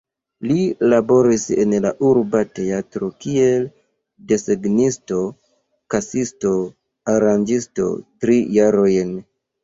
[0.49, 0.61] Li
[0.91, 3.67] laboris en la urba teatro kiel
[4.31, 5.19] desegnisto,
[5.95, 6.55] kasisto,
[7.13, 7.85] aranĝisto
[8.25, 9.13] tri jarojn.